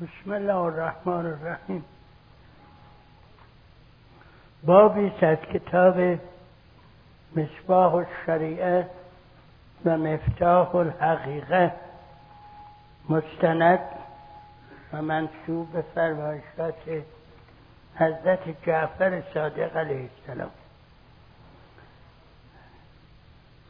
[0.00, 1.84] بسم الله الرحمن الرحیم.
[4.62, 6.18] بابی از کتاب
[7.36, 8.90] مصباح الشریعه
[9.84, 11.72] و مفتاح الحقیقه.
[13.08, 13.78] مستند
[14.92, 17.04] و منصوب به فرمایشات
[17.96, 20.50] حضرت جعفر صادق علیه السلام.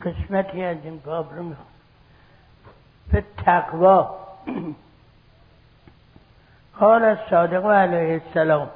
[0.01, 1.69] قسمتی از این باب رو می‌خوام.
[3.13, 4.19] به تقوا
[6.81, 8.69] قال الصادق علیه السلام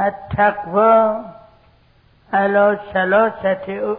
[0.00, 1.22] التقوا
[2.32, 3.96] على ثلاثة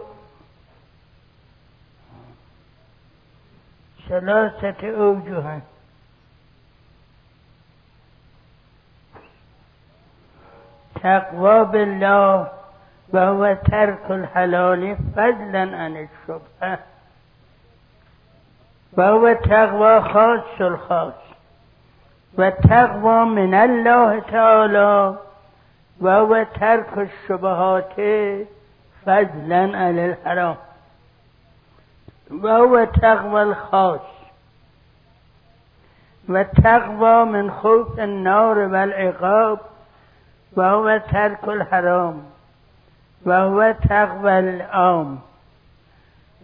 [4.08, 5.60] ثلاثة أوجه
[11.02, 12.48] تقوى بالله
[13.08, 16.78] وهو ترك الحلال فضلا عن الشبهة
[18.92, 21.27] وهو تقوى خاص الخاص.
[22.38, 25.14] وتقوى من الله تعالى
[26.00, 27.96] وهو ترك الشبهات
[29.06, 30.56] فضلا عن الحرام
[32.30, 34.00] وهو تقوى الخاص
[36.28, 39.58] وتقوى من خوف النار والعقاب
[40.56, 42.22] وهو ترك الحرام
[43.26, 45.18] وهو تقوى العام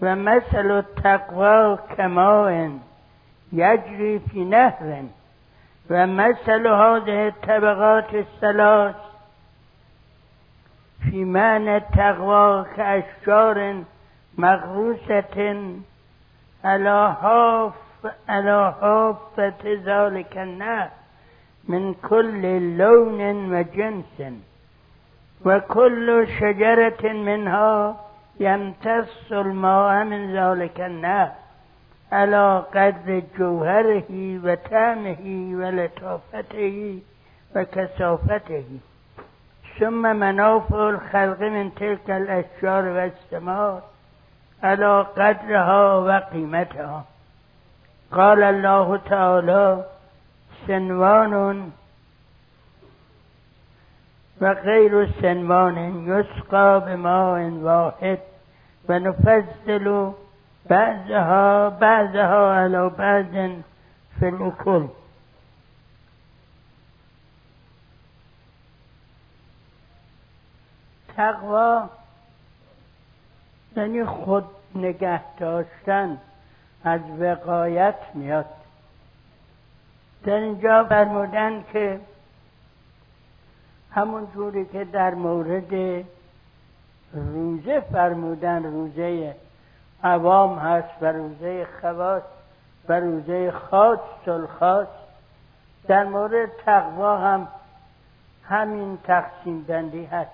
[0.03, 2.79] ومثل التقوى كماء
[3.53, 5.05] يجري في نهر
[5.91, 8.97] ومثل هذه الطبقات الثلاث
[11.03, 13.83] في معنى التقوى كأشجار
[14.39, 15.67] مغروسة
[16.65, 17.73] على حاف
[18.29, 20.91] على حافة ذلك النهر
[21.69, 22.43] من كل
[22.77, 24.23] لون وجنس
[25.47, 27.97] وكل شجرة منها
[28.41, 31.33] يمتص الماء من ذلك النهر
[32.15, 34.11] على قدر جوهره
[34.45, 35.25] وطعمه
[35.61, 36.99] ولطافته
[37.57, 38.65] وكثافته
[39.79, 43.83] ثم منافع الخلق من تلك الأشجار والثمار
[44.63, 47.05] على قدرها وقيمتها
[48.13, 49.85] قال الله تعالى
[50.67, 51.35] سنوان
[54.41, 55.79] وغير سنوان
[56.09, 58.19] يسقى بماء واحد
[58.89, 60.13] ونفضل
[60.69, 63.63] بعضها بعضها على بعض
[64.21, 64.89] في الأكل
[71.17, 71.87] تقوا
[73.77, 74.45] یعنی خود
[74.75, 76.19] نگه داشتن
[76.85, 78.47] از وقایت میاد.
[80.25, 82.01] در اینجا فرمودن که
[83.91, 86.05] همون جوری که در مورد
[87.13, 89.35] روزه فرمودن روزه
[90.05, 92.23] عوام هست و روزه خواص
[92.89, 94.89] و روزه خاص الخاص
[95.89, 97.49] در مورد تقوا هم
[98.45, 100.31] همین تقسیم بندی هست.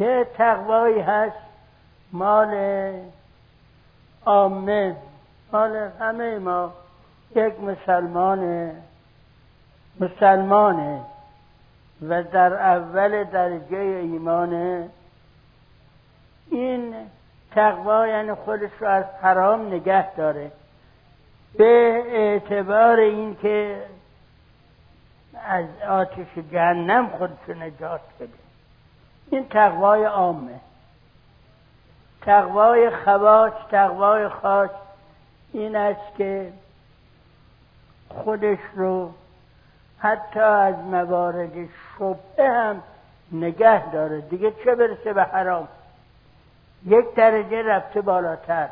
[0.00, 1.36] یه تقوایی هست؟
[2.12, 2.92] مال
[4.26, 4.96] عامه
[5.52, 6.72] مال همه ما.
[7.34, 8.72] یک مسلمان
[10.00, 11.00] مسلمانه
[12.02, 14.88] و در اول درجه ایمانه
[16.52, 16.94] این
[17.50, 20.50] تقوا یعنی خودش رو از حرام نگه داره.
[21.58, 23.82] به اعتبار اینکه
[25.48, 28.28] از آتش جهنم خودش نجات بده.
[29.30, 30.60] این تقوای عامه.
[32.22, 34.70] تقوای خواص تقوای خاص
[35.52, 36.52] این است که
[38.08, 39.12] خودش رو
[39.98, 41.52] حتی از موارد
[41.98, 42.82] شبه هم
[43.32, 44.20] نگه داره.
[44.20, 45.68] دیگه چه برسه به حرام؟
[46.86, 48.68] یک درجه رفته بالاتر.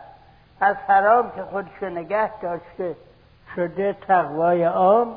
[0.60, 2.96] از حرام که خودش نگه داشته
[3.56, 5.16] شده تقوای عام.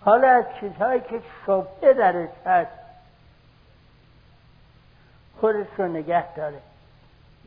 [0.00, 2.70] حالا از چیزهایی که شبه درش هست
[5.40, 6.58] خودش نگه داره.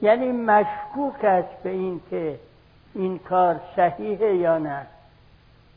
[0.02, 2.40] یعنی مشکوک است به این که
[2.94, 4.86] این کار صحیحه یا نه.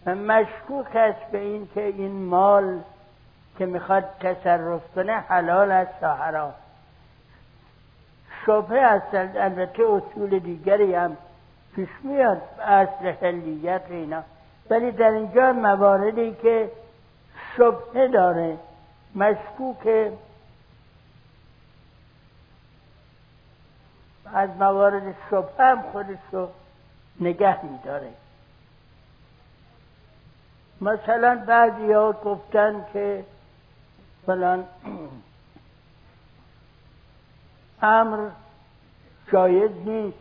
[0.07, 2.81] و مشکوک است به این که این مال
[3.59, 6.55] که می‌خواد تصرف کنه حلال است یا حرام.
[8.47, 11.17] شبه است البته اصول دیگری هم
[11.75, 14.23] پیش میاد اصل حلیت اینا.
[14.71, 16.71] ولی در اینجا مواردی که
[17.57, 18.59] شبه داره
[19.15, 20.13] مشکوک
[24.35, 26.49] از موارد شبه هم خودش رو
[27.21, 28.09] نگه میداره.
[30.81, 33.25] مثلا بعضی ها گفتن که
[34.27, 34.65] فلان
[37.83, 38.29] امر
[39.33, 40.19] جایز نیست.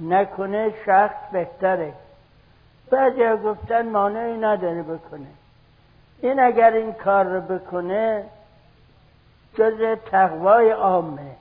[0.00, 1.92] نکنه شخص بهتره.
[2.90, 5.26] بعضی ها گفتن مانعی نداره بکنه.
[6.20, 8.24] این اگر این کار رو بکنه
[9.54, 11.36] جز تقوای عامه.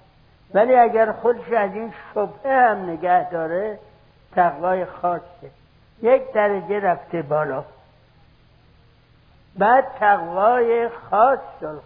[0.54, 3.80] ولی اگر خودش از این شبهه هم نگه داره
[4.36, 5.52] تقوای خاصه.
[6.02, 7.64] یک درجه رفته بالا.
[9.58, 11.40] بعد تقوای خاص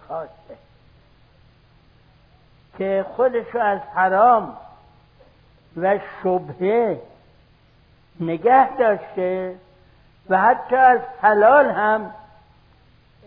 [0.07, 0.57] خاصه.
[2.77, 4.57] که خودشو از حرام
[5.77, 7.01] و شبهه
[8.19, 9.56] نگه داشته
[10.29, 12.13] و حتی از حلال هم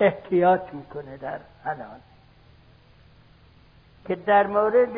[0.00, 1.98] احتیاط می‌کنه در حلال.
[4.06, 4.96] که در مورد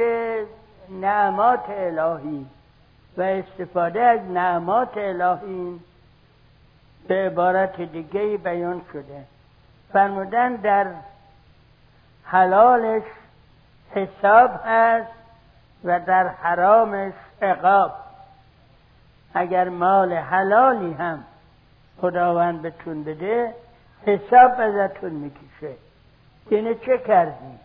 [0.90, 2.46] نعمات الهی
[3.16, 5.80] و استفاده از نعمات الهی
[7.08, 9.24] به عبارت دیگه بیان شده.
[9.92, 10.86] فرمودن در
[12.24, 13.02] حلالش
[13.96, 15.12] حساب هست
[15.84, 17.12] و در حرامش
[17.42, 17.92] عقاب.
[19.34, 21.24] اگر مال حلالی هم
[22.00, 23.54] خداوند بتون بده
[24.06, 25.74] حساب ازتون می‌کشه.
[26.50, 27.58] اینه چه کردی؟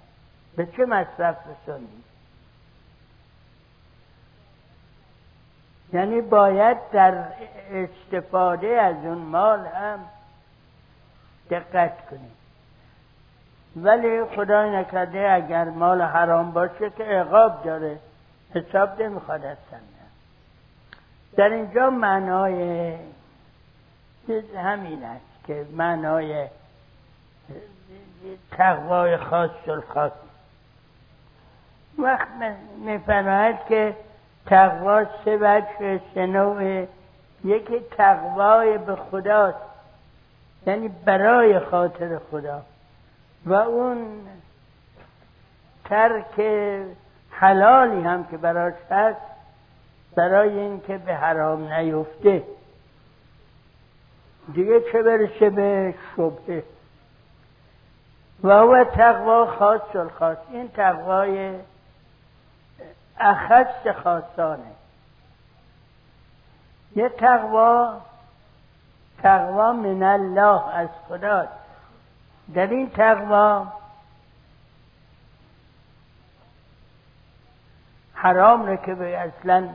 [0.56, 2.04] به چه مصرف رسوندی
[5.94, 7.24] یعنی باید در
[7.72, 10.00] استفاده از اون مال هم
[11.50, 12.32] دقت کنیم
[13.76, 18.00] ولی خدای نکرده اگر مال حرام باشه که عقاب داره.
[18.56, 19.58] حساب نمی‌خواد از
[21.38, 22.96] در اینجا معنای
[24.58, 26.48] همین است که معنای
[28.52, 30.12] تقوای خاص الخاص.
[31.98, 32.28] وقت
[32.86, 33.96] میفرماید که
[34.46, 36.86] تقوا سه وجه سه نوع.
[37.44, 39.58] یکی تقوای به خداست.
[40.68, 42.62] یعنی برای خاطر خدا.
[43.46, 44.28] و اون
[45.86, 46.42] ترک
[47.30, 49.22] حلالی هم که براش هست
[50.16, 52.44] برای اینکه به حرام نیفته.
[54.54, 56.64] دیگه چه برسه به شبه؟
[58.44, 60.38] و او تقوا خاص الخاص.
[60.52, 61.56] این تقوای
[63.18, 64.72] اخص خاصانه.
[66.96, 68.02] یه تقوا
[69.24, 71.48] تقوا من الله از خدا
[72.54, 73.68] در این تقوا
[78.14, 79.70] حرام رو که به اصلا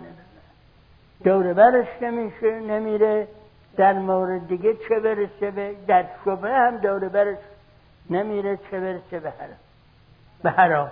[1.24, 3.28] دور برش نمیشه نمیره.
[3.76, 7.38] در مورد دیگه چه برسه به در شبه هم دور برش
[8.10, 9.58] نمیره چه برسه به حرام.
[10.42, 10.90] به حرام.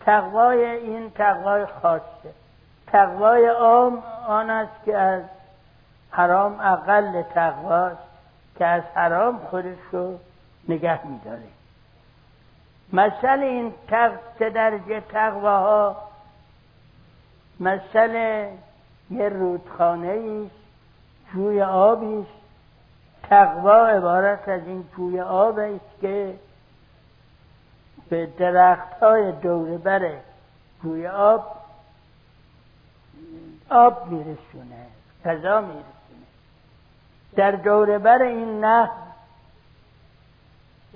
[0.00, 2.32] تقوای این تقوای خاصه.
[2.86, 5.22] تقوای عام آن است که از
[6.10, 8.02] حرام اقل تقواست
[8.58, 10.18] که از حرام خودش رو
[10.68, 11.48] نگه میداره.
[12.92, 14.48] مثل این تق...
[14.48, 15.96] درجه تقواها
[17.60, 18.14] مثل
[19.10, 20.62] یه رودخانه است
[21.34, 22.42] جوی آبی است
[23.22, 26.34] تقوا عبارت از این جوی آب است که
[28.08, 30.20] به درخت های دوره بره
[30.82, 31.56] جوی آب
[33.70, 34.86] آب میرسونه
[35.24, 35.92] غذا میرسونه.
[37.36, 38.90] در دوره بر این نه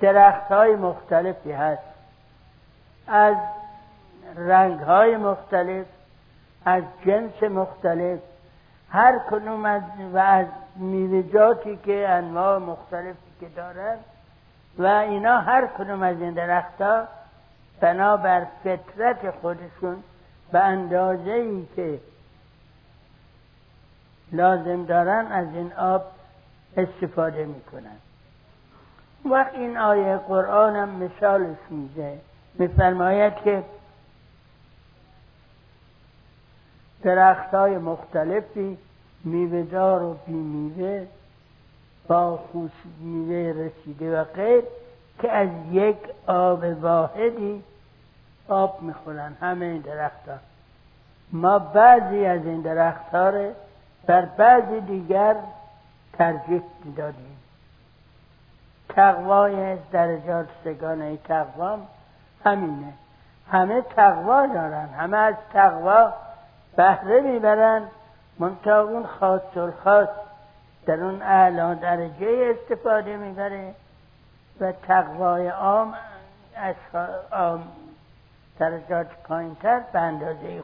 [0.01, 1.83] درخت های مختلفی هست.
[3.09, 3.37] از
[4.37, 5.87] رنگ های مختلف
[6.65, 8.21] از جنس مختلف
[8.91, 13.97] هر کنوم از و از میوه‌جاتی که انواع مختلفی که دارن
[14.79, 17.03] و اینا هر کنوم از این درختها
[17.81, 20.03] بنابر فطرت خودشون
[20.53, 22.01] به اندازه ای که
[24.33, 26.03] لازم دارن از این آب
[26.77, 27.97] استفاده می‌کنن.
[29.31, 32.19] وقت این آیه قرآن هم مثالش میده
[32.55, 33.63] میفرماید که
[37.03, 38.79] درخت های مختلفی
[39.25, 41.07] میوهدار و بی میوه
[42.09, 44.65] با خوش میوه رسیده و غیر
[45.23, 47.63] که از یک آب واحدی
[48.49, 50.35] آب می‌خورن همه این درخت ها
[51.33, 53.33] ما بعضی از این درخت ها
[54.07, 55.37] بر بعضی دیگر
[56.13, 56.63] ترجیح
[56.97, 57.36] دادیم
[58.97, 61.87] تقوای درجات سگانه تقوام
[62.45, 62.93] همینه.
[63.51, 64.89] همه تقوا دارن.
[64.89, 66.13] همه از تقوا
[66.77, 67.83] بهره می‌برن.
[68.39, 69.41] منتها اون خاص
[69.85, 70.09] خاص
[70.87, 73.75] در اون اعلا درجه استفاده می‌بره
[74.61, 75.95] و تقوای عام
[76.57, 76.75] از
[77.33, 77.63] عام
[78.59, 80.63] درجات پایینتر به اندازه